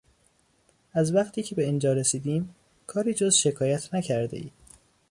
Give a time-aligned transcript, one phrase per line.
[0.93, 2.55] از وقتی که به اینجا رسیدیم
[2.87, 4.51] کاری جز شکایت نکردهای.